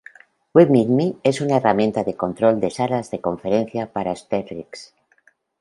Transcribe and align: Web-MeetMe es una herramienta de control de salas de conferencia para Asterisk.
Web-MeetMe 0.55 1.13
es 1.21 1.41
una 1.41 1.57
herramienta 1.57 2.03
de 2.03 2.15
control 2.17 2.59
de 2.59 2.71
salas 2.71 3.11
de 3.11 3.21
conferencia 3.21 3.93
para 3.93 4.09
Asterisk. 4.13 4.93